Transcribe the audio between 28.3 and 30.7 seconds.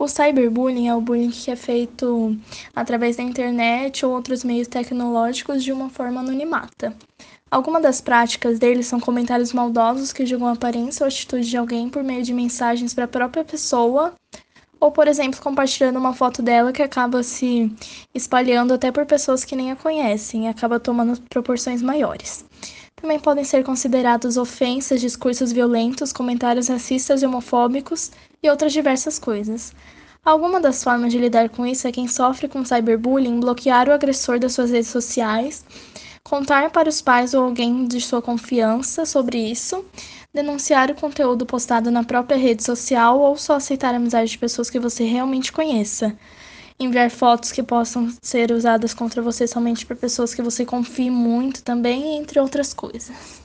e outras diversas coisas. Alguma